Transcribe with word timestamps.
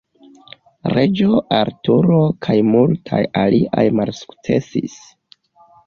Reĝo 0.93 1.41
Arturo 1.59 2.23
kaj 2.47 2.57
multaj 2.73 3.23
aliaj 3.45 3.87
malsukcesis. 4.01 5.03